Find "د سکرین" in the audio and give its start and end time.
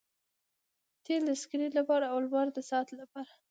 1.27-1.71